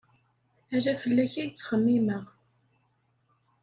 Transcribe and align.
Ala 0.75 0.93
fell-ak 1.03 1.33
ay 1.41 1.49
ttxemmimeɣ. 1.51 2.23